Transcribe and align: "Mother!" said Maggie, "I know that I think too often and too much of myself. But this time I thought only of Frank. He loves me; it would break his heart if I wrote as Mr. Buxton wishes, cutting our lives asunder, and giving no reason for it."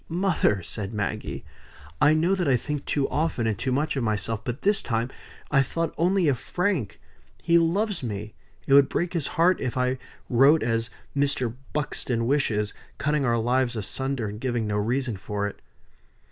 "Mother!" 0.09 0.63
said 0.63 0.95
Maggie, 0.95 1.45
"I 2.01 2.15
know 2.15 2.33
that 2.33 2.47
I 2.47 2.57
think 2.57 2.85
too 2.85 3.07
often 3.09 3.45
and 3.45 3.55
too 3.55 3.71
much 3.71 3.95
of 3.95 4.03
myself. 4.03 4.43
But 4.43 4.63
this 4.63 4.81
time 4.81 5.11
I 5.51 5.61
thought 5.61 5.93
only 5.95 6.27
of 6.27 6.39
Frank. 6.39 6.99
He 7.43 7.59
loves 7.59 8.01
me; 8.01 8.33
it 8.65 8.73
would 8.73 8.89
break 8.89 9.13
his 9.13 9.27
heart 9.37 9.61
if 9.61 9.77
I 9.77 9.99
wrote 10.27 10.63
as 10.63 10.89
Mr. 11.15 11.53
Buxton 11.73 12.25
wishes, 12.25 12.73
cutting 12.97 13.25
our 13.25 13.37
lives 13.37 13.75
asunder, 13.75 14.27
and 14.27 14.41
giving 14.41 14.65
no 14.65 14.77
reason 14.77 15.17
for 15.17 15.45
it." 15.47 15.61